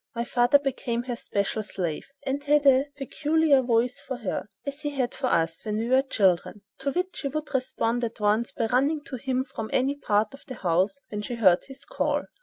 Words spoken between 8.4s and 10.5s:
by running to him from any part of